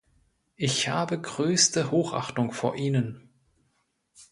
Ich 0.55 0.87
habe 0.87 1.21
größte 1.21 1.91
Hochachtung 1.91 2.53
vor 2.53 2.75
Ihnen. 2.75 3.29